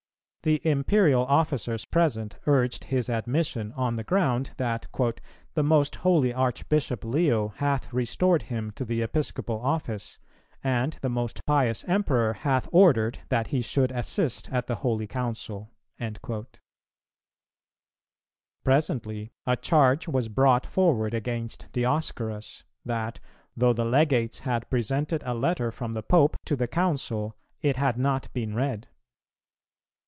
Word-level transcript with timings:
The 0.43 0.59
Imperial 0.67 1.23
officers 1.27 1.85
present 1.85 2.35
urged 2.47 2.85
his 2.85 3.11
admission, 3.11 3.71
on 3.73 3.95
the 3.95 4.03
ground 4.03 4.53
that 4.57 4.87
"the 5.53 5.63
most 5.63 5.97
holy 5.97 6.33
Archbishop 6.33 7.05
Leo 7.05 7.49
hath 7.57 7.93
restored 7.93 8.41
him 8.49 8.71
to 8.71 8.83
the 8.83 9.03
Episcopal 9.03 9.61
office, 9.61 10.17
and 10.63 10.93
the 11.03 11.11
most 11.11 11.45
pious 11.45 11.83
Emperor 11.85 12.33
hath 12.33 12.67
ordered 12.71 13.19
that 13.29 13.49
he 13.49 13.61
should 13.61 13.91
assist 13.91 14.49
at 14.49 14.65
the 14.65 14.77
holy 14.77 15.05
Council."[308:4] 15.05 16.45
Presently, 18.63 19.31
a 19.45 19.55
charge 19.55 20.07
was 20.07 20.27
brought 20.27 20.65
forward 20.65 21.13
against 21.13 21.71
Dioscorus, 21.71 22.63
that, 22.83 23.19
though 23.55 23.73
the 23.73 23.85
Legates 23.85 24.39
had 24.39 24.67
presented 24.71 25.21
a 25.23 25.35
letter 25.35 25.71
from 25.71 25.93
the 25.93 26.01
Pope 26.01 26.35
to 26.45 26.55
the 26.55 26.67
Council, 26.67 27.37
it 27.61 27.75
had 27.77 27.99
not 27.99 28.27
been 28.33 28.55
read. 28.55 28.87